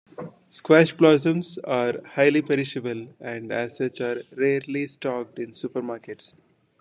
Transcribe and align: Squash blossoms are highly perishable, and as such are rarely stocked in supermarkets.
Squash 0.49 0.93
blossoms 0.93 1.59
are 1.59 2.01
highly 2.15 2.41
perishable, 2.41 3.09
and 3.19 3.51
as 3.51 3.75
such 3.77 4.01
are 4.01 4.23
rarely 4.35 4.87
stocked 4.87 5.37
in 5.37 5.51
supermarkets. 5.51 6.33